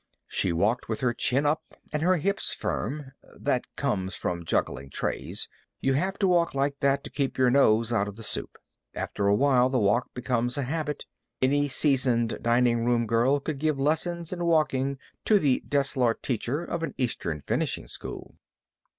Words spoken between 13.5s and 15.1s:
give lessons in walking